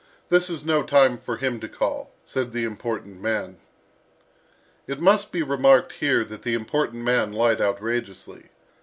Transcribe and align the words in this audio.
This 0.29 0.49
is 0.49 0.65
no 0.65 0.81
time 0.81 1.19
for 1.19 1.37
him 1.37 1.59
to 1.59 1.69
call," 1.69 2.15
said 2.25 2.53
the 2.53 2.63
important 2.63 3.21
man. 3.21 3.59
It 4.87 4.99
must 4.99 5.31
be 5.31 5.43
remarked 5.43 5.91
here 5.91 6.25
that 6.25 6.41
the 6.41 6.55
important 6.55 7.03
man 7.03 7.31
lied 7.31 7.61
outrageously. 7.61 8.49